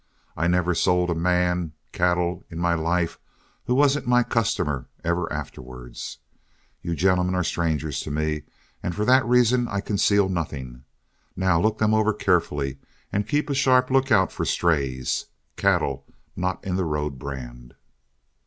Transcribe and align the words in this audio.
I 0.35 0.47
never 0.47 0.73
sold 0.73 1.11
a 1.11 1.13
man 1.13 1.73
cattle 1.91 2.43
in 2.49 2.57
my 2.57 2.73
life 2.73 3.19
who 3.65 3.75
wasn't 3.75 4.07
my 4.07 4.23
customer 4.23 4.87
ever 5.03 5.31
afterward. 5.31 5.95
You 6.81 6.95
gentlemen 6.95 7.35
are 7.35 7.43
strangers 7.43 7.99
to 8.01 8.09
me; 8.09 8.41
and 8.81 8.95
for 8.95 9.05
that 9.05 9.23
reason 9.27 9.67
I 9.67 9.79
conceal 9.79 10.27
nothing. 10.27 10.85
Now 11.35 11.61
look 11.61 11.77
them 11.77 11.93
over 11.93 12.15
carefully, 12.15 12.79
and 13.13 13.27
keep 13.27 13.47
a 13.47 13.53
sharp 13.53 13.91
lookout 13.91 14.31
for 14.31 14.43
strays 14.43 15.27
cattle 15.55 16.07
not 16.35 16.65
in 16.65 16.77
the 16.77 16.85
road 16.85 17.19
brand." 17.19 17.75